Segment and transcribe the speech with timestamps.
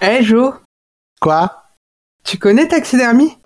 [0.00, 0.54] Eh Jo,
[1.20, 1.50] Quoi?
[2.24, 3.37] Tu connais Taxidermie?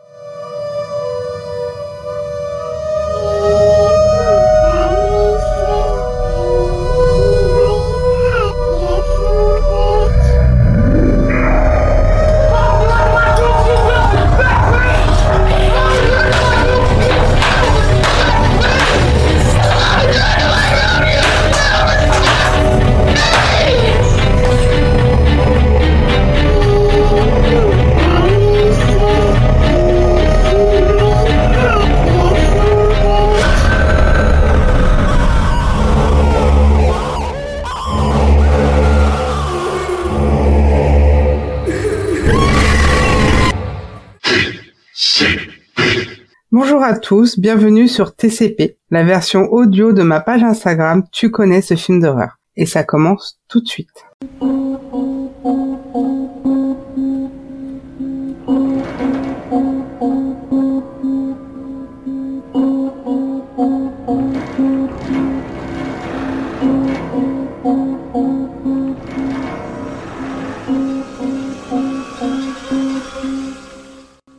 [46.54, 51.62] Bonjour à tous, bienvenue sur TCP, la version audio de ma page Instagram Tu connais
[51.62, 52.36] ce film d'horreur.
[52.56, 54.04] Et ça commence tout de suite.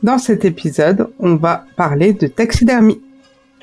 [0.04, 3.00] Dans cet épisode, on va parler de taxidermie.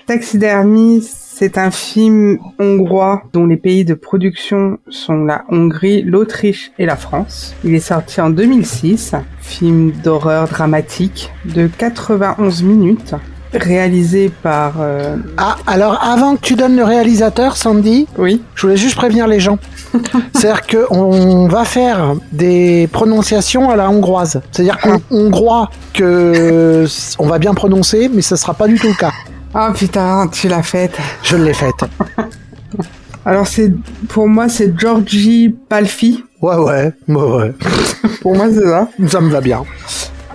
[0.08, 6.88] Taxidermie, c'est un film hongrois dont les pays de production sont la Hongrie, l'Autriche et
[6.88, 7.54] la France.
[7.64, 13.14] Il est sorti en 2006, film d'horreur dramatique de 91 minutes,
[13.54, 14.74] réalisé par...
[14.80, 19.28] euh, Ah, alors avant que tu donnes le réalisateur, Sandy, Oui, je voulais juste prévenir
[19.28, 19.58] les gens.
[20.34, 24.42] C'est-à-dire qu'on va faire des prononciations à la hongroise.
[24.52, 26.86] C'est-à-dire qu'on on croit que
[27.20, 29.12] on va bien prononcer, mais ça sera pas du tout le cas.
[29.54, 30.98] Ah putain, tu l'as faite.
[31.24, 31.84] Je l'ai faite.
[33.26, 33.72] Alors c'est
[34.08, 36.24] pour moi c'est Georgie Palfi.
[36.42, 37.54] Ouais, ouais, ouais, ouais.
[38.22, 38.88] Pour moi c'est ça.
[39.08, 39.64] Ça me va bien.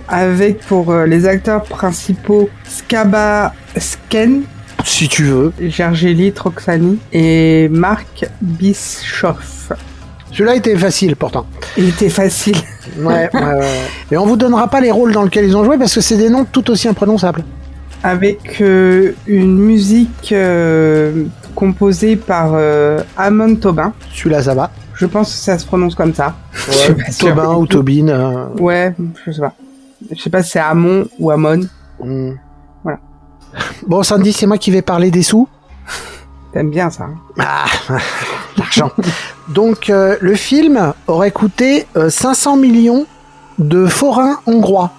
[0.07, 4.43] Avec pour euh, les acteurs principaux Skaba Sken,
[4.83, 5.53] Si tu veux.
[5.59, 9.71] Gergely Troxani et Marc Bischoff.
[10.31, 11.45] Celui-là était facile pourtant.
[11.77, 12.57] Il était facile.
[12.99, 13.65] Ouais, ouais, ouais.
[14.11, 16.17] Et on vous donnera pas les rôles dans lesquels ils ont joué parce que c'est
[16.17, 17.43] des noms tout aussi imprononçables.
[18.03, 21.23] Avec euh, une musique euh,
[21.55, 23.93] composée par euh, Amon Tobin.
[24.13, 24.69] Celui-là, ça va.
[24.93, 26.35] Je pense que ça se prononce comme ça.
[26.53, 26.95] Sûre.
[27.19, 28.49] Tobin ou Tobin.
[28.59, 28.93] Ouais,
[29.25, 29.53] je sais pas.
[30.13, 31.61] Je sais pas si c'est Amon ou Amon.
[32.03, 32.31] hmm.
[32.83, 32.99] Voilà.
[33.87, 35.47] Bon, Sandy, c'est moi qui vais parler des sous.
[36.53, 37.05] T'aimes bien ça.
[37.05, 37.65] hein Ah,
[38.57, 38.91] l'argent.
[39.49, 43.05] Donc, euh, le film aurait coûté euh, 500 millions
[43.59, 44.91] de forains hongrois.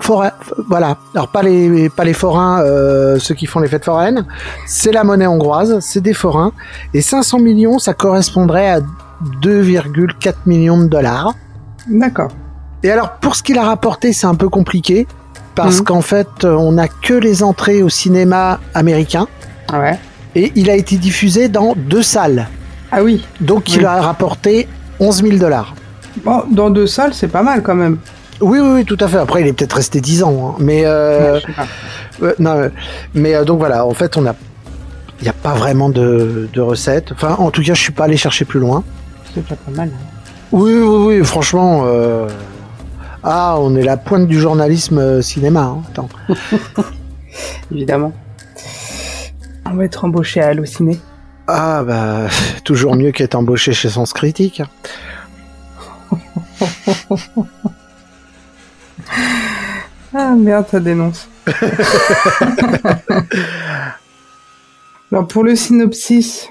[0.00, 0.96] Forains, f- voilà.
[1.14, 4.26] Alors, pas les, pas les forains, euh, ceux qui font les fêtes foraines.
[4.66, 6.52] C'est la monnaie hongroise, c'est des forains.
[6.94, 8.80] Et 500 millions, ça correspondrait à
[9.42, 11.34] 2,4 millions de dollars.
[11.88, 12.30] D'accord.
[12.82, 15.06] Et alors, pour ce qu'il a rapporté, c'est un peu compliqué.
[15.54, 15.84] Parce Mhm.
[15.84, 19.26] qu'en fait, euh, on n'a que les entrées au cinéma américain.
[19.72, 19.98] Ouais.
[20.34, 22.48] Et il a été diffusé dans deux salles.
[22.90, 23.22] Ah oui.
[23.40, 24.66] Donc il a rapporté
[24.98, 25.74] 11 000 dollars.
[26.24, 27.98] Bon, dans deux salles, c'est pas mal quand même.
[28.40, 29.18] Oui, oui, oui, tout à fait.
[29.18, 30.52] Après, il est peut-être resté 10 ans.
[30.52, 30.54] hein.
[30.58, 31.38] Mais, euh,
[32.22, 32.70] euh, non,
[33.14, 34.34] mais euh, donc voilà, en fait, on a.
[35.20, 37.12] Il n'y a pas vraiment de, de recettes.
[37.12, 38.82] Enfin, en tout cas, je suis pas allé chercher plus loin.
[39.34, 39.90] C'est déjà pas mal.
[39.92, 40.06] hein.
[40.50, 41.84] Oui, oui, oui, franchement.
[43.24, 45.62] Ah, on est la pointe du journalisme euh, cinéma.
[45.62, 45.82] hein.
[45.90, 46.08] Attends.
[47.70, 48.12] Évidemment.
[49.64, 50.98] On va être embauché à Allociné.
[51.46, 52.26] Ah, bah,
[52.64, 54.62] toujours mieux qu'être embauché chez Sens Critique.
[60.14, 61.26] Ah merde, ça dénonce.
[65.10, 66.48] Alors pour le synopsis,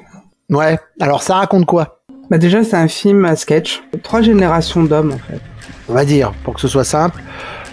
[0.50, 2.02] Ouais, alors ça raconte quoi?
[2.30, 3.81] Bah déjà c'est un film à sketch.
[4.04, 5.40] Trois générations d'hommes en fait.
[5.91, 7.22] On va dire, pour que ce soit simple,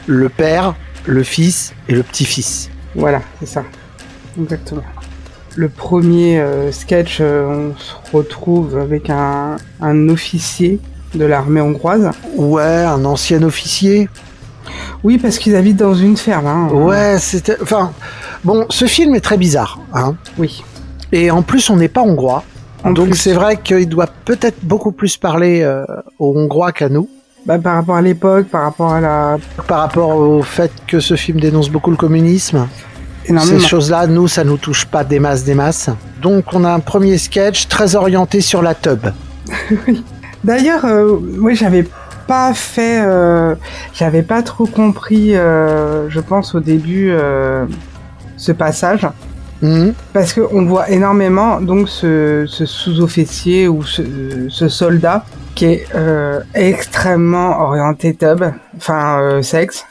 [0.08, 0.74] le père,
[1.06, 2.68] le fils et le petit-fils.
[2.96, 3.62] Voilà, c'est ça.
[4.36, 4.82] Exactement.
[5.54, 10.80] Le premier euh, sketch, euh, on se retrouve avec un, un officier
[11.14, 12.10] de l'armée hongroise.
[12.34, 14.08] Ouais, un ancien officier.
[15.04, 16.48] Oui, parce qu'ils habitent dans une ferme.
[16.48, 16.70] Hein.
[16.72, 17.56] Ouais, c'était.
[17.62, 17.92] Enfin,
[18.42, 20.16] bon, ce film est très bizarre, hein.
[20.38, 20.64] Oui.
[21.12, 22.42] Et en plus, on n'est pas hongrois.
[22.82, 25.84] En donc c'est vrai qu'il doit peut-être beaucoup plus parler euh,
[26.18, 27.08] aux Hongrois qu'à nous.
[27.46, 29.36] Bah, par rapport à l'époque, par rapport à la
[29.66, 32.66] Par rapport au fait que ce film dénonce beaucoup le communisme.
[33.24, 33.58] énormément.
[33.60, 35.90] Ces choses-là, nous, ça nous touche pas des masses, des masses.
[36.20, 39.00] Donc on a un premier sketch très orienté sur la tub.
[40.44, 41.86] D'ailleurs, euh, moi j'avais
[42.26, 43.54] pas fait, euh,
[43.94, 47.64] j'avais pas trop compris, euh, je pense au début, euh,
[48.36, 49.06] ce passage.
[49.62, 49.94] Mhm.
[50.12, 54.02] Parce qu'on voit énormément donc ce, ce sous-officier ou ce,
[54.48, 55.24] ce soldat
[55.58, 58.44] qui est euh, extrêmement orienté tub,
[58.76, 59.84] enfin euh, sexe.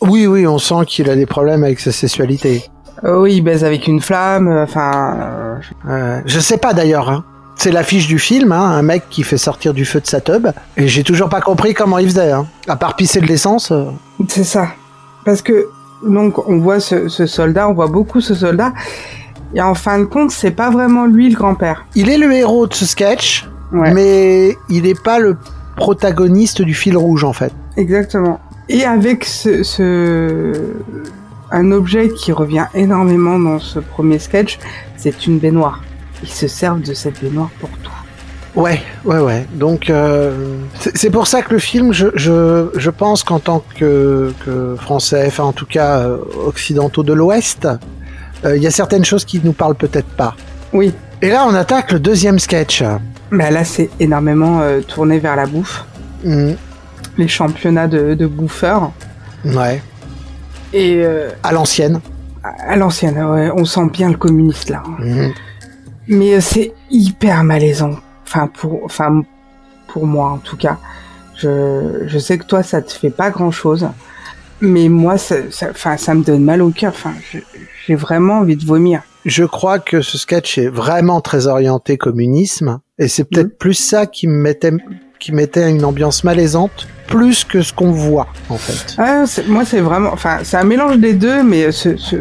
[0.00, 2.64] Oui, oui, on sent qu'il a des problèmes avec sa sexualité.
[3.04, 5.60] Euh, oui, il baise avec une flamme, enfin...
[6.26, 7.08] Je sais pas d'ailleurs.
[7.08, 7.22] Hein.
[7.54, 10.48] C'est l'affiche du film, hein, un mec qui fait sortir du feu de sa tub.
[10.76, 12.32] Et j'ai toujours pas compris comment il faisait.
[12.32, 12.46] Hein.
[12.66, 13.72] À part pisser de l'essence.
[14.26, 14.70] C'est ça.
[15.24, 15.68] Parce que,
[16.04, 18.72] donc, on voit ce, ce soldat, on voit beaucoup ce soldat,
[19.54, 21.84] et en fin de compte, c'est pas vraiment lui le grand-père.
[21.94, 23.92] Il est le héros de ce sketch, Ouais.
[23.92, 25.36] mais il n'est pas le
[25.76, 27.52] protagoniste du fil rouge en fait.
[27.76, 28.38] Exactement.
[28.68, 30.52] Et avec ce, ce-
[31.50, 34.58] un objet qui revient énormément dans ce premier sketch,
[34.96, 35.80] c'est une baignoire.
[36.22, 37.90] Ils se servent de cette baignoire pour tout.
[38.54, 39.46] Ouais, ouais, ouais.
[39.54, 40.56] Donc euh,
[40.94, 45.24] c'est pour ça que le film, je, je, je pense qu'en tant que, que français,
[45.26, 47.66] enfin en tout cas euh, occidentaux de l'Ouest,
[48.44, 50.36] euh, il y a certaines choses qui nous parlent peut-être pas.
[50.74, 50.92] Oui.
[51.22, 52.82] Et là, on attaque le deuxième sketch.
[53.32, 55.84] Mais là, c'est énormément euh, tourné vers la bouffe.
[56.24, 56.52] Hmm,
[57.18, 58.92] Les championnats de, de bouffeurs.
[59.44, 59.82] ouais,
[60.74, 62.00] Et euh, à l'ancienne.
[62.44, 64.82] à l'ancienne, ouais, on sent bien le communiste là.
[64.98, 65.30] Hmm.
[66.08, 67.96] Mais euh, c'est hyper malaisant.
[68.26, 69.22] Enfin pour, enfin
[69.88, 70.78] pour moi en tout cas.
[71.36, 73.88] Je, je sais que toi ça te fait pas grand chose,
[74.60, 76.92] mais moi ça, ça, me donne mal au cœur.
[76.94, 77.14] Enfin
[77.86, 79.00] j'ai vraiment envie de vomir.
[79.24, 83.56] Je crois que ce sketch est vraiment très orienté communisme, et c'est peut-être Mhm.
[83.58, 84.72] plus ça qui me mettait,
[85.20, 88.94] qui mettait une ambiance malaisante, plus que ce qu'on voit en fait.
[88.98, 92.16] Ah, moi c'est vraiment, enfin c'est un mélange des deux, mais ce, ce,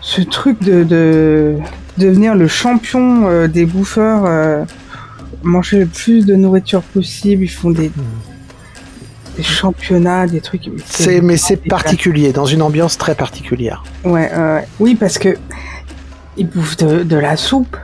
[0.00, 1.56] ce truc de, de
[1.98, 4.64] devenir le champion euh, des bouffeurs, euh,
[5.44, 7.92] manger le plus de nourriture possible, ils font des,
[9.36, 10.68] des championnats, des trucs.
[10.86, 13.84] C'est, mais c'est particulier, dans une ambiance très particulière.
[14.04, 15.36] Ouais, euh, oui, parce que
[16.36, 17.76] ils bouffent de, de la soupe,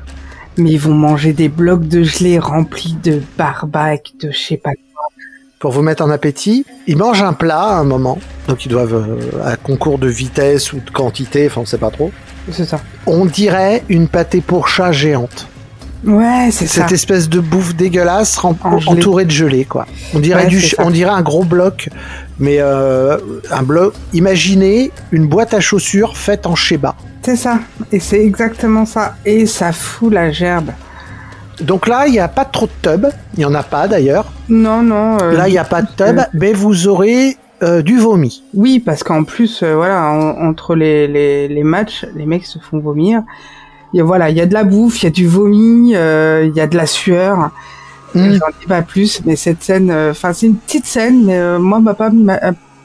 [0.57, 4.71] mais ils vont manger des blocs de gelée remplis de barbac, de je sais pas.
[5.59, 8.95] Pour vous mettre en appétit, ils mangent un plat à un moment, donc ils doivent,
[8.95, 12.13] euh, à concours de vitesse ou de quantité, enfin on sait pas trop.
[12.51, 12.81] C'est ça.
[13.07, 15.49] On dirait une pâté pour chat géante.
[16.05, 16.83] Ouais, c'est ça.
[16.83, 18.57] Cette espèce de bouffe dégueulasse En
[18.87, 19.87] entourée de gelée, quoi.
[20.15, 21.89] On dirait, Ouais, du, on dirait un gros bloc,
[22.39, 23.19] mais euh,
[23.51, 23.95] un bloc.
[24.13, 26.95] Imaginez une boîte à chaussures faite en Sheba.
[27.23, 27.59] C'est ça.
[27.93, 29.17] Et c'est exactement ça.
[29.25, 30.71] Et ça fout la gerbe.
[31.61, 33.07] Donc là, il n'y a pas trop de tub.
[33.35, 34.31] Il n'y en a pas d'ailleurs.
[34.49, 35.19] Non, non.
[35.21, 38.45] euh, Là, il n'y a pas de tub, euh, mais vous aurez euh, du vomi.
[38.55, 42.79] Oui, parce qu'en plus, voilà, en- entre les, les, les matchs, les mecs se font
[42.79, 43.23] vomir.
[43.93, 45.95] Il y a, voilà, il y a de la bouffe, il y a du vomi,
[45.95, 47.51] euh, il y a de la sueur.
[48.15, 48.33] Mm.
[48.33, 51.59] J'en dis pas plus, mais cette scène, euh, enfin, c'est une petite scène, mais euh,
[51.59, 52.39] moi, m'a pas, m'a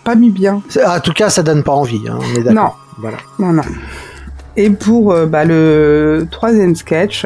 [0.04, 0.62] pas mis bien.
[0.86, 2.02] En tout cas, ça donne pas envie.
[2.10, 2.54] Hein, on est.
[2.54, 2.72] Non.
[3.00, 3.18] Voilà.
[3.40, 3.64] Non, non.
[4.56, 7.26] Et pour euh, bah, le troisième sketch,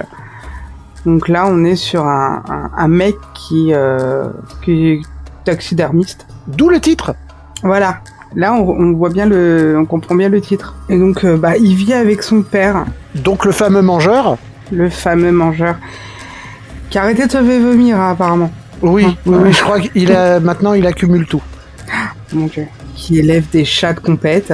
[1.06, 4.30] donc là, on est sur un, un, un mec qui, euh,
[4.64, 5.02] qui est
[5.44, 6.26] taxidermiste.
[6.48, 7.16] D'où le titre?
[7.64, 8.00] Voilà.
[8.36, 10.76] Là, on, on voit bien le, on comprend bien le titre.
[10.90, 12.86] Et donc, euh, bah, il vit avec son père,
[13.16, 14.38] Donc le fameux mangeur.
[14.72, 15.76] le fameux mangeur,
[16.90, 18.52] qui a arrêté de se faire vomir, hein, apparemment.
[18.82, 19.52] Oui, Ah, oui, ouais.
[19.54, 21.42] je crois qu'il a maintenant il accumule tout.
[22.34, 22.68] Mon Dieu.
[22.96, 24.54] Qui élève des chats de compète.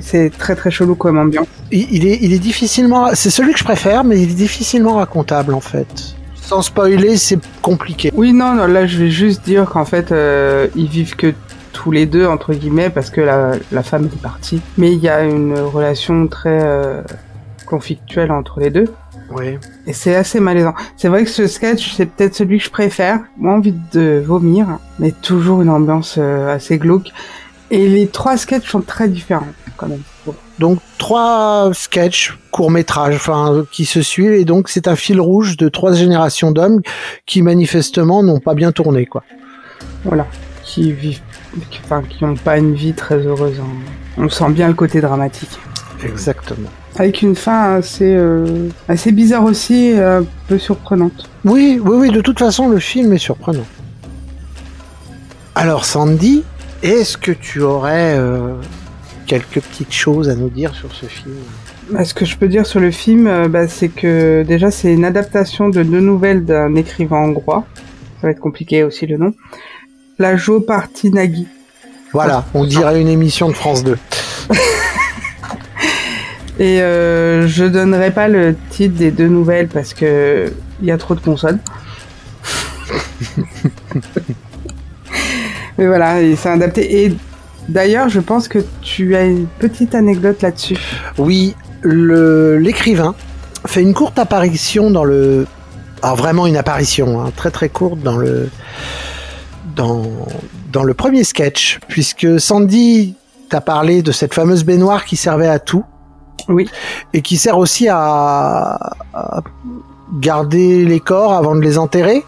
[0.00, 1.46] C'est très très chelou comme ambiance.
[1.72, 3.08] Il, il est, il est difficilement.
[3.14, 5.86] C'est celui que je préfère, mais il est difficilement racontable en fait.
[6.34, 8.12] Sans spoiler, c'est compliqué.
[8.14, 11.32] Oui, non, non, là, je vais juste dire qu'en fait, euh, ils vivent que
[11.84, 14.62] tous les deux, entre guillemets, parce que la, la femme est partie.
[14.78, 17.02] Mais il y a une relation très euh,
[17.66, 18.86] conflictuelle entre les deux.
[19.30, 19.58] Oui.
[19.86, 20.72] Et c'est assez malaisant.
[20.96, 23.20] C'est vrai que ce sketch, c'est peut-être celui que je préfère.
[23.36, 27.12] Moi, envie de vomir, mais toujours une ambiance euh, assez glauque.
[27.70, 30.02] Et les trois sketchs sont très différents, quand même.
[30.58, 35.56] Donc trois sketchs courts métrages, enfin qui se suivent et donc c'est un fil rouge
[35.56, 36.80] de trois générations d'hommes
[37.26, 39.24] qui manifestement n'ont pas bien tourné quoi.
[40.04, 40.26] Voilà.
[40.62, 41.20] Qui vivent,
[41.70, 43.58] qui- enfin, qui n'ont pas une vie très heureuse.
[43.60, 43.64] hein.
[44.18, 45.58] On sent bien le côté dramatique.
[46.04, 46.68] Exactement.
[46.96, 51.28] Avec une fin assez, euh, assez bizarre aussi, et un peu surprenante.
[51.44, 52.10] Oui, oui, oui.
[52.10, 53.64] De toute façon, le film est surprenant.
[55.54, 56.44] Alors Sandy,
[56.82, 58.54] est-ce que tu aurais euh,
[59.26, 61.34] quelques petites choses à nous dire sur ce film?
[61.90, 64.92] Bah, ce que je peux dire sur le film, euh, bah, c'est que déjà c'est
[64.92, 67.64] une adaptation de deux nouvelles d'un écrivain hongrois.
[68.20, 69.34] Ça va être compliqué aussi le nom.
[70.18, 71.48] La Jo Party Nagui.
[72.12, 73.98] Voilà, on dirait une émission de France 2.
[76.60, 80.98] Et euh, je donnerai pas le titre des deux nouvelles parce que il y a
[80.98, 81.58] trop de consonnes.
[85.78, 87.04] Mais voilà, c'est adapté.
[87.04, 87.16] Et
[87.68, 90.76] d'ailleurs, je pense que tu as une petite anecdote là-dessus.
[91.18, 93.16] Oui, l'écrivain
[93.66, 95.48] fait une courte apparition dans le.
[96.02, 98.48] Alors vraiment une apparition, hein, très très courte dans le
[99.76, 100.02] dans,
[100.72, 103.14] dans le premier sketch, puisque Sandy
[103.48, 105.84] t'a parlé de cette fameuse baignoire qui servait à tout.
[106.48, 106.68] Oui.
[107.12, 108.78] Et qui sert aussi à,
[109.14, 109.40] à
[110.20, 112.24] garder les corps avant de les enterrer.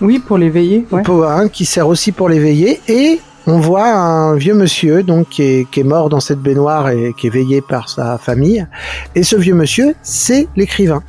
[0.00, 0.86] Oui, pour l'éveiller.
[0.90, 1.02] Ouais.
[1.02, 2.80] Pour- hein, qui sert aussi pour l'éveiller.
[2.88, 6.88] Et on voit un vieux monsieur donc qui est, qui est mort dans cette baignoire
[6.90, 8.66] et qui est veillé par sa famille.
[9.14, 11.02] Et ce vieux monsieur, c'est l'écrivain.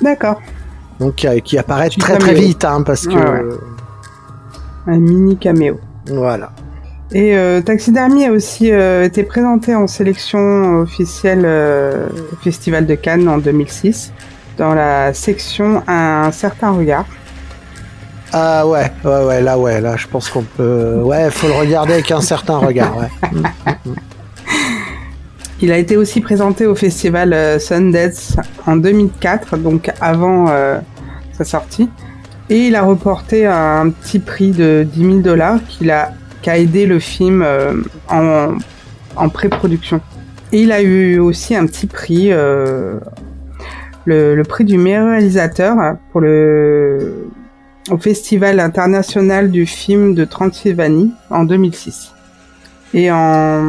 [0.00, 0.40] D'accord.
[1.00, 3.56] Donc qui, apparaît très très vite, hein, parce que Ouais, ouais.
[4.86, 5.78] Un mini caméo.
[6.06, 6.50] voilà.
[7.14, 12.94] Et euh, Taxidermie a aussi euh, été présenté en sélection officielle euh, au Festival de
[12.94, 14.12] Cannes en 2006
[14.56, 17.04] dans la section Un certain regard.
[18.32, 21.00] Ah ouais, ouais, ouais, là, ouais, là, je pense qu'on peut.
[21.02, 22.96] Ouais, faut le regarder avec un certain regard.
[22.96, 23.72] Ouais.
[25.60, 28.36] Il a été aussi présenté au festival euh, Sundance
[28.66, 30.46] en 2004, donc avant
[31.32, 31.90] sa sortie.
[32.52, 36.58] Et il a reporté un petit prix de 10 000 dollars qui a, qui a
[36.58, 37.76] aidé le film euh,
[38.10, 38.58] en,
[39.16, 40.02] en pré-production.
[40.52, 42.98] Et il a eu aussi un petit prix, euh,
[44.04, 47.24] le, le prix du meilleur réalisateur pour le
[47.90, 52.12] au Festival international du film de Transylvanie en 2006.
[52.92, 53.62] Et en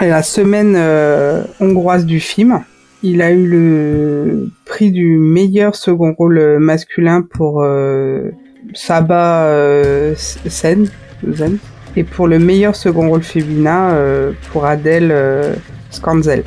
[0.00, 2.62] la semaine euh, hongroise du film,
[3.02, 8.30] il a eu le prix du meilleur second rôle masculin pour euh,
[8.74, 10.88] Saba euh, Sen,
[11.32, 11.58] Zen,
[11.96, 15.54] et pour le meilleur second rôle féminin euh, pour Adèle euh,
[15.90, 16.44] Skanzel.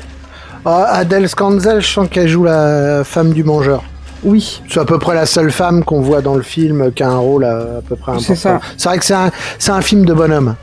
[0.64, 3.84] Ah, Adèle Skanzel, je sens qu'elle joue la femme du mangeur.
[4.24, 7.10] Oui, C'est à peu près la seule femme qu'on voit dans le film qui a
[7.10, 8.26] un rôle à, à peu près important.
[8.28, 8.60] C'est ça.
[8.78, 10.54] C'est vrai que c'est un, c'est un film de bonhomme.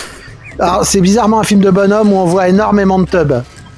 [0.58, 3.32] Alors, c'est bizarrement un film de bonhomme où on voit énormément de tubs.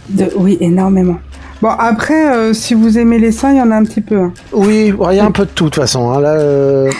[0.09, 1.19] de- oui, énormément.
[1.61, 4.17] Bon, après, euh, si vous aimez les seins, il y en a un petit peu.
[4.17, 4.33] hein.
[4.53, 6.11] Oui, il y a un peu de tout, de toute façon.
[6.13, 6.21] hein.
[6.21, 6.91] Là, euh,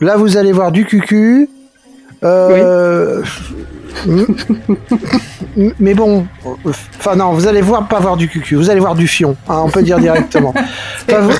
[0.00, 1.48] là, vous allez voir du cucu.
[2.24, 3.22] Euh,
[5.78, 6.26] Mais bon,
[6.98, 9.62] enfin non, vous allez voir pas voir du cucu, vous allez voir du fion, hein,
[9.64, 10.54] on peut dire directement.
[11.08, 11.32] Vous-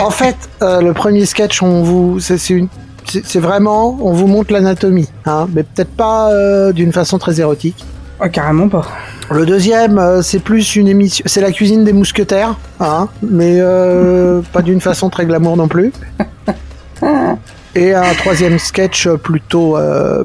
[0.00, 2.68] en fait, euh, le premier sketch, on vous, c'est c'est une,
[3.06, 7.40] c'est c'est vraiment, on vous montre l'anatomie, hein, mais peut-être pas euh, d'une façon très
[7.40, 7.84] érotique.
[8.22, 8.86] Oh, carrément pas.
[9.30, 14.40] Le deuxième, euh, c'est plus une émission, c'est la cuisine des mousquetaires, hein, mais euh,
[14.52, 15.92] pas d'une façon très glamour non plus.
[17.74, 20.24] Et un troisième sketch plutôt euh,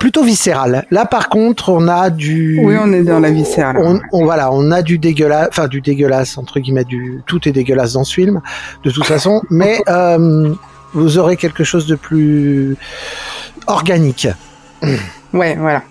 [0.00, 0.86] plutôt viscéral.
[0.90, 2.58] Là, par contre, on a du.
[2.64, 3.76] Oui, on est dans la viscérale.
[3.78, 7.52] On, on- voilà, on a du dégueulasse, enfin du dégueulasse entre guillemets, du tout est
[7.52, 8.40] dégueulasse dans ce film,
[8.84, 9.42] de toute façon.
[9.50, 9.82] mais
[10.94, 12.76] vous aurez quelque chose de plus
[13.66, 14.28] organique.
[15.34, 15.82] Ouais, voilà.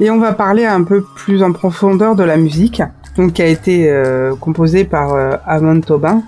[0.00, 2.82] Et on va parler un peu plus en profondeur de la musique,
[3.16, 6.22] donc qui a été euh, composée par euh, Amon Tobin,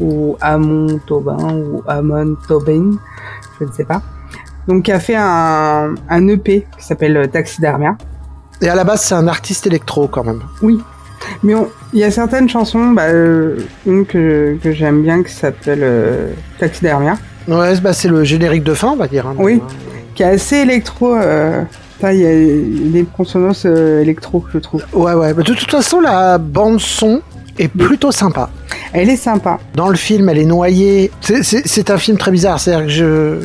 [0.00, 2.92] ou Amon Tobin, ou Amon Tobin,
[3.60, 4.02] je ne sais pas.
[4.68, 7.96] Donc qui a fait un, un EP qui s'appelle euh, Taxidermia.
[8.60, 10.40] Et à la base, c'est un artiste électro quand même.
[10.62, 10.80] Oui.
[11.42, 11.54] Mais
[11.92, 16.32] il y a certaines chansons, bah, euh, une que, que j'aime bien qui s'appelle euh,
[16.58, 17.14] Taxidermia,
[17.48, 19.26] Ouais, bah, c'est le générique de fin, on va dire.
[19.26, 19.34] hein.
[19.38, 19.60] Oui.
[20.14, 21.14] qui est assez électro.
[22.10, 24.82] Il y a des consonances euh, électro, je trouve.
[24.92, 25.34] Ouais, ouais.
[25.34, 27.20] De toute façon, la bande son
[27.58, 28.48] est plutôt sympa.
[28.94, 29.58] Elle est sympa.
[29.74, 31.10] Dans le film, elle est noyée.
[31.20, 32.58] C'est- un film très bizarre.
[32.58, 33.38] C'est-à-dire que je,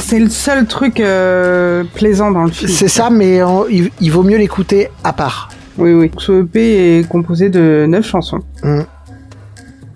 [0.00, 2.70] c'est le seul truc euh, plaisant dans le film.
[2.70, 3.40] C'est ça, mais
[3.70, 5.48] il, il vaut mieux l'écouter à part.
[5.78, 6.10] Oui, oui.
[6.18, 8.80] Ce EP est composé de neuf chansons, Mm.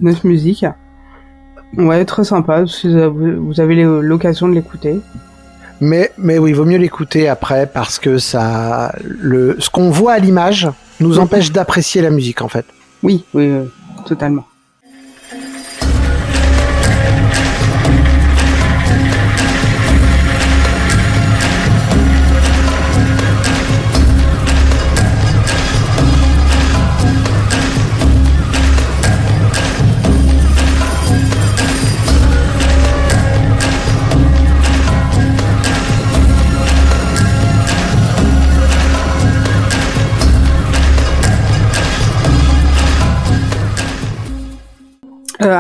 [0.00, 0.64] neuf musiques.
[1.76, 2.64] Ouais, très sympa.
[2.66, 4.98] Si vous avez l'occasion de l'écouter.
[5.84, 10.14] Mais, mais oui, il vaut mieux l'écouter après parce que ça, le, ce qu'on voit
[10.14, 10.66] à l'image
[10.98, 12.64] nous empêche d'apprécier la musique en fait.
[13.02, 13.50] Oui, oui,
[14.06, 14.46] totalement.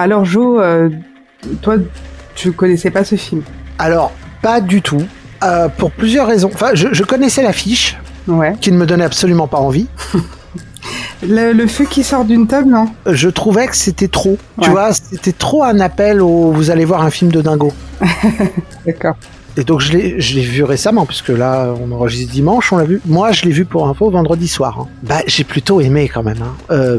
[0.04, 0.90] Alors, Jo, euh,
[1.62, 1.76] toi,
[2.34, 3.42] tu connaissais pas ce film
[3.78, 5.02] Alors, pas du tout.
[5.42, 6.50] Euh, pour plusieurs raisons.
[6.54, 7.96] Enfin, je, je connaissais l'affiche,
[8.28, 8.54] Ouais.
[8.60, 9.88] qui ne me donnait absolument pas envie.
[11.26, 12.86] Le, le feu qui sort d'une table, non?
[13.06, 14.36] Je trouvais que c'était trop.
[14.60, 17.72] Tu vois, c'était trop un appel au vous allez voir un film de dingo.
[18.86, 19.16] D'accord.
[19.56, 22.84] Et donc je l'ai, je l'ai vu récemment, puisque là on enregistre dimanche, on l'a
[22.84, 23.00] vu.
[23.06, 24.78] Moi je l'ai vu pour info vendredi soir.
[24.80, 24.88] hein.
[25.02, 26.42] Bah j'ai plutôt aimé quand même.
[26.42, 26.54] hein.
[26.70, 26.98] Euh,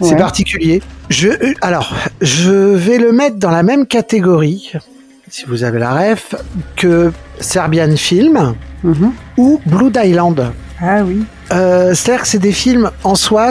[0.00, 0.82] C'est particulier.
[1.08, 1.28] Je,
[1.62, 4.72] alors je vais le mettre dans la même catégorie.
[5.28, 6.34] si vous avez la ref,
[6.76, 9.12] que Serbian Film Mhm.
[9.38, 10.52] ou Blue Island.
[10.80, 11.24] Ah oui.
[11.52, 13.50] Euh, C'est-à-dire que c'est des films en soi,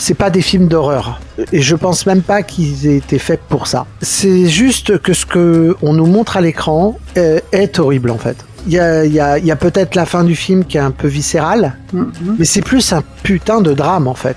[0.00, 1.20] c'est- pas des films d'horreur.
[1.52, 3.86] Et je pense même pas qu'ils aient été faits pour ça.
[4.02, 8.36] C'est juste que ce que on nous montre à l'écran euh, est horrible en fait.
[8.66, 10.76] Il y a, il y a- il y a peut-être la fin du film qui
[10.76, 12.36] est un peu viscérale, Mhm.
[12.38, 14.36] mais c'est plus un putain de drame en fait.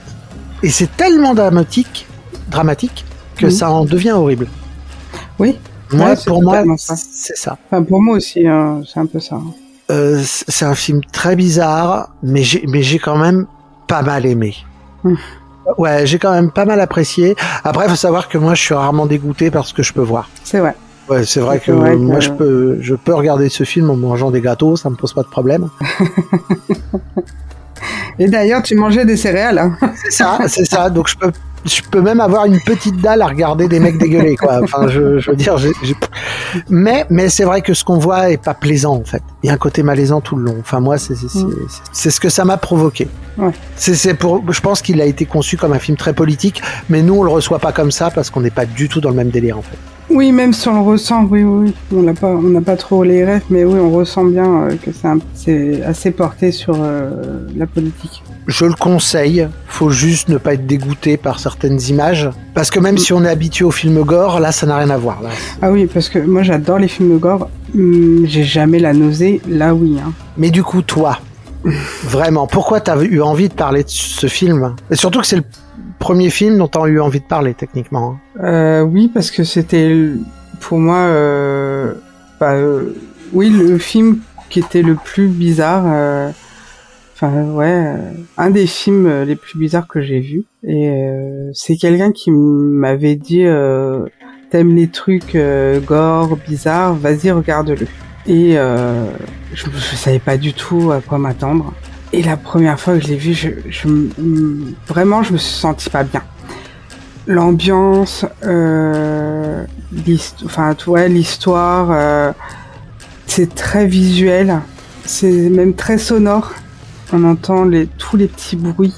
[0.64, 2.08] Et c'est tellement dramatique,
[2.50, 3.04] dramatique
[3.36, 4.48] que ça en devient horrible.
[5.40, 5.58] Oui.
[5.92, 7.58] Moi, Ouais, pour moi, c'est ça.
[7.70, 9.40] Enfin, pour moi aussi, hein, c'est un peu ça.
[9.92, 13.46] Euh, c'est un film très bizarre, mais j'ai, quand même
[13.88, 14.56] pas mal aimé.
[15.04, 15.16] Hmm.
[15.78, 17.36] Ouais, j'ai quand même pas mal apprécié.
[17.64, 20.30] Après, faut savoir que moi, je suis rarement dégoûté par ce que je peux voir.
[20.44, 20.76] C'est vrai.
[21.10, 23.90] Ouais, c'est vrai C'est que vrai que- moi, je peux, je peux regarder ce film
[23.90, 25.70] en mangeant des gâteaux, ça me pose pas de problème.
[28.20, 29.58] Et d'ailleurs, tu mangeais des céréales.
[29.58, 29.78] Hein.
[29.96, 30.90] C'est ça, c'est ça.
[30.90, 31.32] Donc, je peux,
[31.66, 34.60] je peux même avoir une petite dalle à regarder des mecs dégueuler, quoi.
[34.64, 35.96] Enfin, je, je veux dire, j'ai, j'ai-
[36.70, 39.24] mais, mais c'est vrai que ce qu'on voit est pas plaisant, en fait.
[39.44, 40.58] Il y a un côté malaisant tout le long.
[40.60, 41.56] Enfin, moi, c'est, c'est, c'est, Mm.
[41.92, 43.08] c'est ce que ça m'a provoqué.
[43.38, 43.52] Ouais.
[43.76, 47.02] C'est, c'est pour, je pense qu'il a été conçu comme un film très politique, mais
[47.02, 49.16] nous, on le reçoit pas comme ça parce qu'on n'est pas du tout dans le
[49.16, 49.78] même délire, en fait.
[50.10, 51.98] Oui, même si on le ressent, oui, oui, oui.
[51.98, 54.76] On n'a pas, on n'a pas trop les rêves, mais oui, on ressent bien euh,
[54.76, 57.10] que c'est, un- c'est assez porté sur euh,
[57.56, 58.22] la politique.
[58.48, 59.48] Je le conseille.
[59.68, 62.30] Faut juste ne pas être dégoûté par certaines images.
[62.54, 64.98] Parce que même si on est habitué au film gore, là, ça n'a rien à
[64.98, 65.30] voir, là.
[65.62, 67.50] Ah oui, parce que moi j'adore les films gore.
[67.76, 69.42] Hum, j'ai jamais la nausée.
[69.48, 69.98] Là, oui.
[70.06, 70.12] Hein.
[70.38, 71.20] Mais du coup, toi,
[72.04, 74.76] vraiment, pourquoi t'as eu envie de parler de ce film?
[74.92, 75.46] Et surtout que c'est le
[76.00, 78.18] premier film dont t'as eu envie de parler, techniquement.
[78.38, 78.44] hein.
[78.44, 79.96] Euh, oui, parce que c'était
[80.60, 81.94] pour moi, euh,
[82.40, 82.94] bah, euh,
[83.32, 84.20] oui, le film
[84.50, 85.86] qui était le plus bizarre.
[87.30, 87.98] Ouais, euh,
[88.38, 90.44] un des films euh, les plus bizarres que j'ai vu.
[90.64, 94.06] Et euh, c'est quelqu'un qui m'avait dit euh,
[94.50, 97.88] t'aimes les trucs euh, gore, bizarres, vas-y regarde-le.
[98.26, 101.74] Et je, je savais pas du tout à quoi m'attendre.
[102.14, 103.88] Et la première fois que je l'ai vu, je, je
[104.88, 106.24] vraiment, je me suis pas bien.
[107.28, 109.66] L'ambiance, euh,
[110.46, 112.34] enfin, tu vois, l'histoire,
[113.28, 114.62] c'est très visuel,
[115.04, 116.54] c'est même très sonore.
[117.12, 118.94] On entend les, tous les petits bruits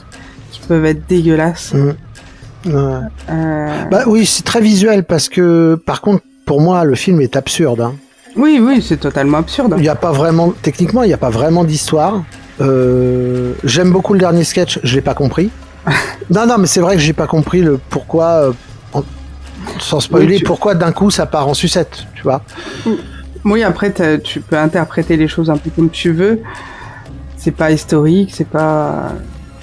[0.51, 1.73] qui peuvent être dégueulasses.
[1.73, 1.87] Mm.
[2.67, 2.99] Ouais.
[3.29, 7.35] Euh, Bah oui, c'est très visuel parce que, par contre, pour moi, le film est
[7.35, 7.81] absurde.
[7.81, 7.93] hein.
[8.35, 9.73] oui, oui, c'est totalement absurde.
[9.77, 12.23] Il n'y a pas vraiment, techniquement, il n'y a pas vraiment d'histoire.
[12.61, 15.49] Euh, J'aime beaucoup le dernier sketch, je l'ai pas compris.
[16.29, 18.51] non, non, mais c'est vrai que j'ai pas compris le pourquoi, euh,
[18.93, 19.03] en-
[19.79, 22.41] sans spoiler, Oui, tu- pourquoi d'un coup ça part en sucette, tu vois.
[23.43, 26.39] Oui, après, tu peux interpréter les choses un peu comme tu veux.
[27.45, 29.11] C'est pas historique, c'est pas.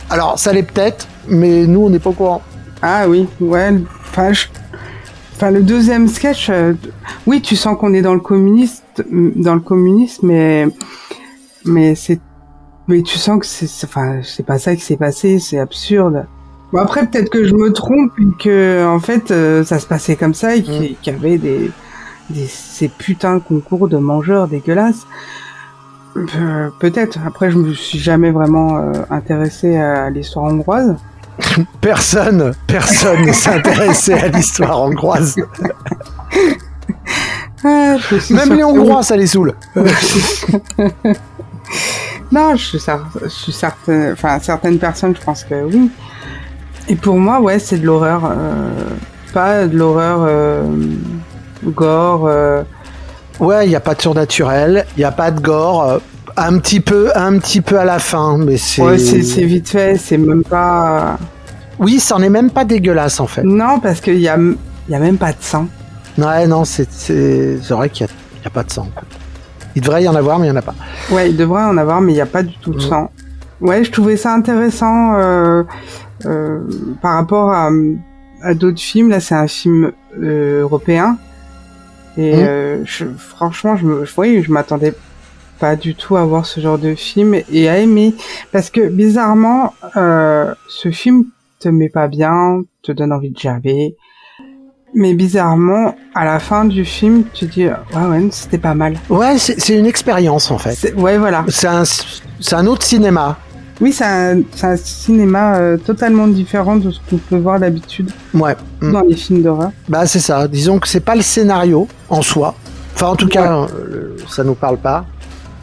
[0.08, 2.40] Alors, ça l'est peut-être, mais nous, on n'est pas au courant.
[2.80, 3.72] Ah oui, ouais.
[4.08, 4.46] Enfin, je-
[5.34, 6.74] enfin, le deuxième sketch, euh,
[7.26, 10.68] oui, tu sens qu'on est dans le communiste, dans le communisme, mais
[11.64, 12.20] mais c'est,
[12.86, 16.26] mais tu sens que c'est, enfin, c'est pas ça qui s'est passé, c'est absurde.
[16.72, 20.14] Bon après, peut-être que je me trompe et que en fait, euh, ça se passait
[20.14, 21.72] comme ça et qu'il qu'il y avait des,
[22.30, 25.04] des ces putains de concours de mangeurs dégueulasses.
[26.16, 27.18] Euh, peut-être.
[27.26, 30.94] Après, je me suis jamais vraiment euh, intéressé à l'histoire hongroise.
[31.80, 35.36] Personne, personne ne s'est intéressé à l'histoire hongroise.
[37.64, 37.94] Ah,
[38.30, 39.54] Même les Hongrois, ça les saoule.
[42.32, 45.90] Non, je suis, cer- je suis certaine, enfin certaines personnes, je pense que oui.
[46.88, 48.70] Et pour moi, ouais, c'est de l'horreur, euh,
[49.32, 50.64] pas de l'horreur euh,
[51.66, 52.26] gore.
[53.40, 55.82] Euh, Ouais, il n'y a pas de surnaturel, il n'y a pas de gore.
[55.88, 55.98] euh,
[56.36, 58.80] Un petit peu, un petit peu à la fin, mais c'est.
[58.82, 61.18] Ouais, c'est vite fait, c'est même pas.
[61.78, 63.42] Oui, ça en est même pas dégueulasse en fait.
[63.44, 64.38] Non, parce qu'il y a,
[64.88, 65.66] y a même pas de sang.
[66.16, 66.86] Ouais, non, c'est
[67.70, 68.12] vrai qu'il n'y
[68.44, 68.88] a, y pas de sang.
[69.74, 70.74] Il devrait y en avoir, mais il n'y en a pas.
[71.10, 72.88] Ouais, il devrait en avoir, mais il n'y a pas du tout de Mhm.
[72.88, 73.10] sang.
[73.60, 75.62] Ouais, je trouvais ça intéressant euh,
[76.26, 76.60] euh,
[77.02, 77.68] par rapport à,
[78.42, 79.08] à d'autres films.
[79.10, 79.92] Là, c'est un film
[80.22, 81.16] euh, européen.
[82.18, 82.46] Et Mhm.
[82.84, 84.94] Je, franchement, je, me, oui, je m'attendais
[85.58, 88.14] pas du tout à voir ce genre de film et à aimer.
[88.50, 91.24] Parce que bizarrement, euh, ce film
[91.60, 93.94] te met pas bien, te donne envie de gerber.
[94.94, 97.72] Mais bizarrement, à la fin du film, tu dis, ouais,
[98.10, 98.96] ouais, c'était pas mal.
[99.08, 100.92] Ouais, c'est une expérience en fait.
[100.96, 101.44] Ouais, voilà.
[101.48, 101.84] C'est un,
[102.52, 103.38] un autre cinéma.
[103.80, 108.54] Oui, c'est un, un cinéma euh, totalement différent de ce qu'on peut voir d'habitude Ouais.
[108.80, 108.92] Mm.
[108.92, 109.72] dans les films d'horreur.
[109.88, 110.46] Bah c'est ça.
[110.46, 112.54] Disons que c'est pas le scénario en soi.
[113.02, 115.04] Enfin, en tout cas, euh, ça nous parle pas.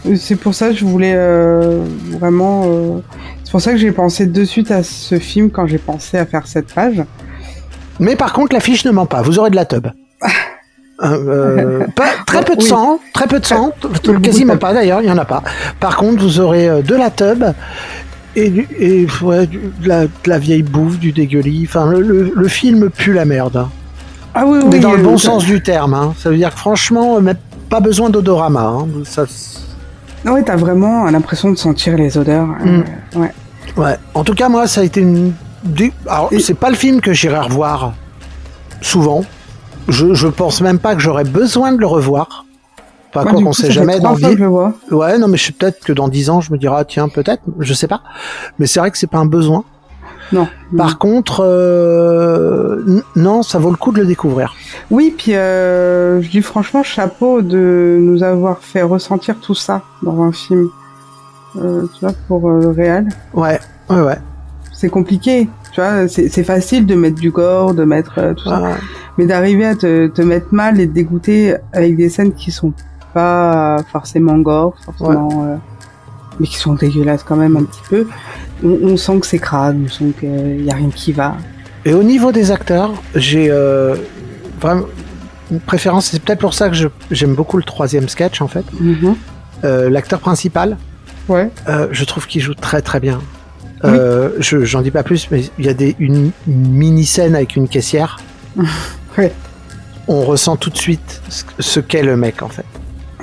[0.06, 1.82] Et C'est pour ça que je voulais euh,
[2.20, 2.64] vraiment.
[2.66, 3.00] euh,
[3.46, 6.26] C'est pour ça que j'ai pensé de suite à ce film quand j'ai pensé à
[6.26, 7.02] faire cette page.
[8.00, 9.22] Mais par contre, l'affiche ne ment pas.
[9.22, 9.88] Vous aurez de la tub.
[11.02, 13.72] Euh, pas, très peu de sang, très peu de sang,
[14.20, 15.44] quasiment pas d'ailleurs, il y en a pas.
[15.80, 17.42] Par contre, vous aurez euh, de la tub
[18.36, 21.64] et, du- et ouais, du- de, la, de la vieille bouffe, du dégueulis.
[21.70, 23.66] Enfin, le, le- le film pue la merde.
[24.36, 24.80] Ah oui, Mais oui.
[24.80, 25.94] dans le euh, bon sens du terme.
[25.94, 26.14] hein.
[26.18, 27.38] Ça veut dire que franchement, euh, même
[27.70, 28.62] pas besoin d'odorama.
[28.62, 28.88] hein.
[29.06, 29.24] Ça,
[30.26, 32.48] Ah ouais, t'as vraiment l'impression de sentir les odeurs.
[32.66, 32.84] euh,
[33.16, 33.32] ouais.
[33.78, 33.98] Ouais.
[34.14, 35.34] En tout cas, moi, ça a été une.
[36.08, 37.94] Alors, Et- c'est pas le film que j'irai revoir
[38.82, 39.24] souvent.
[39.88, 42.46] Je, je pense même pas que j'aurais besoin de le revoir.
[43.14, 44.74] Enfin, quoi du qu'on sait jamais dans je le vois.
[44.92, 47.10] Ouais, non, mais je sais peut-être que dans 10 ans, je me dirai, ah, tiens,
[47.10, 48.02] peut-être, je sais pas.
[48.60, 49.64] Mais c'est vrai que c'est pas un besoin.
[50.32, 50.48] Non.
[50.78, 54.56] Par contre, euh, non, ça vaut le coup de le découvrir.
[54.92, 60.22] Oui, puis euh, je dis franchement chapeau de nous avoir fait ressentir tout ça dans
[60.22, 60.70] un film.
[61.58, 63.10] Euh, tu vois, pour euh, le réel.
[63.34, 64.18] Ouais, ouais, ouais.
[64.72, 65.50] C'est compliqué.
[65.74, 68.62] Tu vois, c'est facile de mettre du gore, de mettre tout ça.
[68.62, 68.74] Ouais.
[69.18, 72.74] Mais d'arriver à te, te mettre mal et te dégoûter avec des scènes qui sont
[73.14, 75.56] pas forcément gore, forcément, euh,
[76.40, 78.08] mais qui sont dégueulasses quand même un petit peu.
[78.64, 81.38] On, on sent que c'est crade, on sent qu'il y a rien qui va.
[81.86, 83.96] Et au niveau des acteurs, j'ai euh,
[84.60, 84.86] vraiment
[85.52, 86.08] une préférence.
[86.08, 86.76] C'est peut-être pour ça que
[87.12, 88.66] j'aime beaucoup le troisième sketch, en fait.
[88.80, 89.16] Mhm.
[89.64, 90.78] Euh, L'acteur principal,
[91.28, 91.50] Ouais.
[91.68, 93.22] euh, je trouve qu'il joue très très bien.
[93.86, 97.34] Euh, je j'en dis pas plus, mais il y a des une, une mini scène
[97.36, 98.20] avec une caissière.
[99.18, 99.32] Ouais.
[100.08, 102.66] On ressent tout de suite ce, ce qu'est le mec en fait.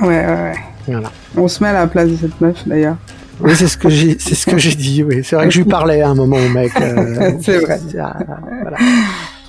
[0.00, 0.54] Ouais, ouais, ouais.
[0.86, 1.10] Voilà.
[1.36, 2.96] On se met à la place de cette meuf d'ailleurs.
[3.40, 5.02] Oui, c'est ce que j'ai, c'est ce que j'ai dit.
[5.02, 6.72] Oui, c'est vrai que je lui parlais à un moment au mec.
[6.80, 7.78] euh, C'est vrai.
[7.92, 8.76] voilà.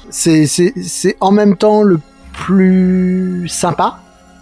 [0.09, 1.99] C'est c'est c'est en même temps le
[2.33, 3.99] plus sympa.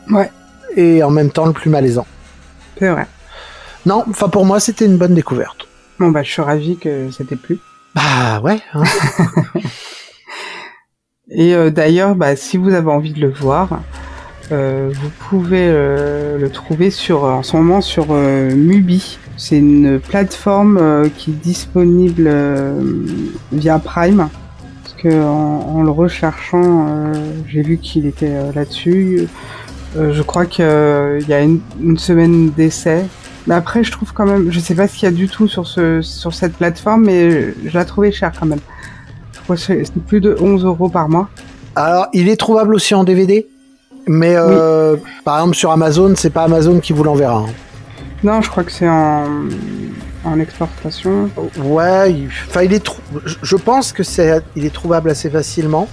[0.09, 0.29] Ouais.
[0.75, 2.05] Et en même temps le plus malaisant.
[2.79, 3.05] C'est vrai.
[3.85, 5.67] Non, enfin pour moi c'était une bonne découverte.
[5.99, 7.59] Bon bah je suis ravi que c'était plus.
[7.95, 8.59] Bah ouais.
[8.73, 8.83] hein.
[11.31, 13.81] Et euh, d'ailleurs, bah, si vous avez envie de le voir,
[14.51, 19.17] euh, vous pouvez euh, le trouver sur, en ce moment sur Mubi.
[19.37, 22.79] C'est une plateforme euh, qui est disponible euh,
[23.51, 24.29] via Prime.
[24.83, 27.13] Parce que en, en le recherchant, euh,
[27.47, 29.27] j'ai vu qu'il était là-dessus.
[29.97, 33.05] Je crois qu'il y a une, une semaine d'essai.
[33.47, 35.47] Mais après, je trouve quand même, je sais pas ce qu'il y a du tout
[35.47, 38.59] sur ce sur cette plateforme, mais je la trouvais chère quand même.
[39.33, 41.29] Je crois que c'est plus de 11 euros par mois.
[41.75, 43.47] Alors, il est trouvable aussi en DVD,
[44.07, 47.45] mais euh, par exemple sur Amazon, c'est pas Amazon qui vous l'enverra.
[47.47, 47.53] hein.
[48.25, 49.25] Non, je crois que c'est en,
[50.23, 51.29] en exportation.
[51.57, 53.01] Ouais, il- enfin il est, trou-
[53.43, 55.87] je- pense que c'est, il est trouvable assez facilement,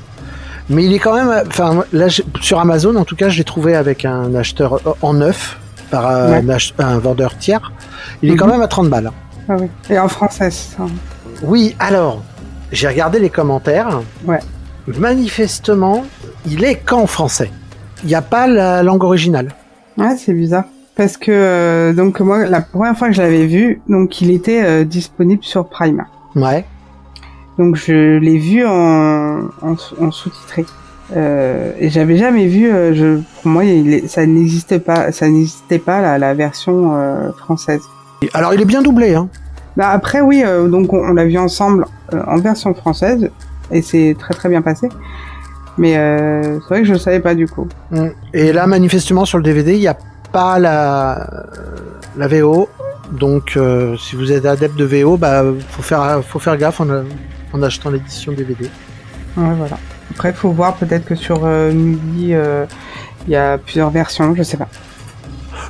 [0.71, 2.07] mais il est quand même, enfin là
[2.41, 5.59] sur Amazon en tout cas, je l'ai trouvé avec un acheteur euh, en neuf
[5.91, 6.55] par un, Ouais.
[6.55, 7.71] ach- un vendeur tiers.
[8.23, 8.53] Il est quand Mhm.
[8.53, 9.11] même à 30 balles.
[9.49, 9.69] Ah oui.
[9.91, 10.49] Et en français.
[11.43, 12.23] Oui, alors
[12.73, 14.01] j'ai regardé les commentaires.
[14.25, 14.41] Ouais.
[14.87, 16.05] Manifestement,
[16.47, 17.51] il est qu'en français.
[18.05, 19.49] Il n'y a pas la langue originale.
[19.99, 20.65] Ouais, c'est bizarre.
[20.97, 24.63] Parce que euh, donc moi, la première fois que je l'avais vu, donc il était
[24.63, 26.05] euh, disponible sur Prime.
[26.37, 26.65] Ouais.
[27.59, 30.65] Donc je l'ai vu en, en, en sous-titré.
[31.17, 32.71] Euh, et j'avais jamais vu.
[32.71, 35.13] euh, je, pour moi, il ça n'existait pas.
[35.13, 37.83] Ça n'existait pas la, la version euh, française.
[38.35, 39.29] Alors il est bien doublé, hein.
[39.77, 43.31] Bah après oui, euh, donc on, on l'a vu ensemble euh, en version française
[43.71, 44.89] et c'est très très bien passé.
[45.79, 47.67] Mais euh, c'est vrai que je savais pas du coup.
[47.91, 48.09] Mm.
[48.35, 49.97] Et là, manifestement, sur le DVD, il n'y a
[50.33, 51.29] pas la,
[52.17, 52.69] la VO.
[53.13, 56.87] Donc, euh, si vous êtes adepte de VO, bah, faut faire, faut faire gaffe en,
[57.53, 58.65] en achetant l'édition DVD.
[59.37, 59.79] Ouais voilà.
[60.11, 62.67] Après faut voir peut-être que sur euh, Mubi euh,
[63.27, 64.69] il y a plusieurs versions, je sais pas.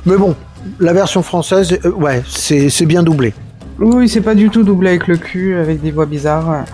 [0.05, 0.35] Mais bon,
[0.79, 3.33] la version française, euh, ouais, c'est c'est bien doublé.
[3.79, 6.65] Oui c'est pas du tout doublé avec le cul, avec des voix bizarres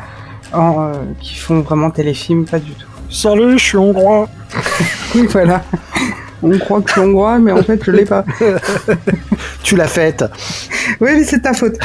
[0.53, 2.87] en, qui font vraiment téléfilm, pas du tout.
[3.09, 4.27] Salut, je suis hongrois.
[5.15, 5.63] Oui voilà.
[6.41, 8.25] On croit que c'est hongrois, mais en fait je l'ai pas.
[9.63, 10.23] Tu l'as faite.
[11.01, 11.77] Oui, mais c'est ta faute.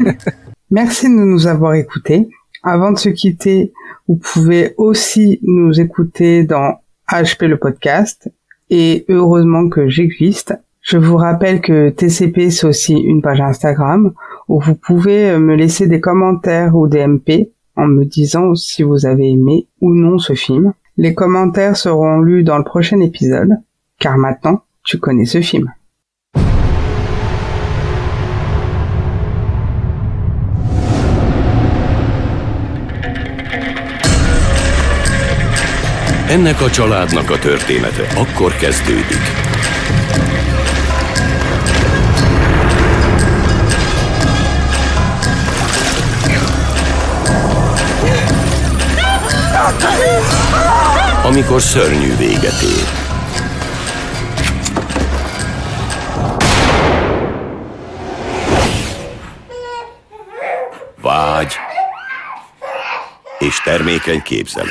[0.70, 2.28] Merci de nous avoir écoutés.
[2.62, 3.72] Avant de se quitter,
[4.06, 6.80] vous pouvez aussi nous écouter dans
[7.10, 8.30] HP le podcast.
[8.70, 10.54] Et heureusement que j'existe.
[10.82, 14.12] Je vous rappelle que TCP, c'est aussi une page Instagram
[14.48, 19.06] où vous pouvez me laisser des commentaires ou des MP en me disant si vous
[19.06, 20.72] avez aimé ou non ce film.
[20.96, 23.58] Les commentaires seront lus dans le prochain épisode,
[23.98, 25.74] car maintenant, tu connais ce film.
[36.28, 39.44] Ennek a családnak a története akkor kezdődik.
[51.24, 53.05] Amikor szörnyű véget ér.
[63.46, 64.68] És termékeny képzelet.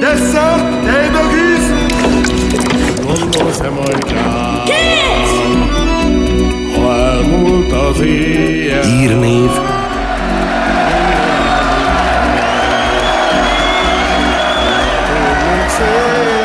[0.00, 1.72] Dessze, Teibögűz!
[3.04, 4.62] Gondolsz-e majd rá?
[4.64, 5.30] Kész!
[6.76, 9.50] Ha elmúlt az éjjel Írnév,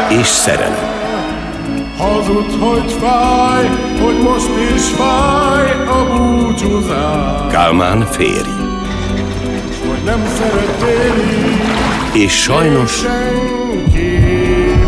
[0.09, 0.82] és szerelem.
[2.13, 3.67] Hazudt, hogy fáj,
[4.01, 8.49] hogy most is fáj a búcsúzás Kálmán férj.
[9.87, 11.13] Hogy nem szerettél
[12.13, 14.17] És sajnos senki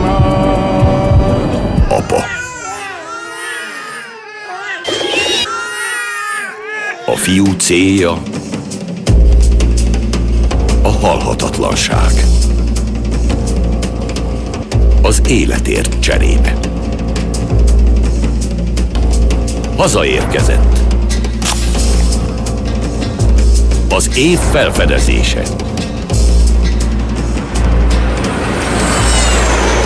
[0.02, 1.56] más
[1.90, 2.24] apa.
[7.06, 8.22] A fiú célja
[10.82, 12.12] a halhatatlanság.
[15.02, 16.75] Az életért cserébe.
[19.78, 20.78] Hazaérkezett.
[23.90, 25.42] Az év felfedezése.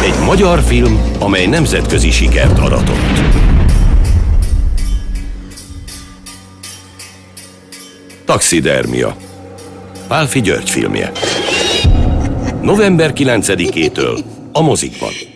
[0.04, 3.20] Egy magyar film, amely nemzetközi sikert aratott.
[8.26, 9.16] Taxidermia.
[10.08, 11.12] Pálfi György filmje.
[12.62, 15.29] November 9-től a mozikban.